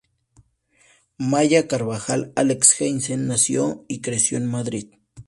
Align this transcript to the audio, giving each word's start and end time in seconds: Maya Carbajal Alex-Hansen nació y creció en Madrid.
Maya 1.33 1.67
Carbajal 1.67 2.33
Alex-Hansen 2.35 3.27
nació 3.27 3.85
y 3.87 4.01
creció 4.01 4.39
en 4.39 4.47
Madrid. 4.47 4.87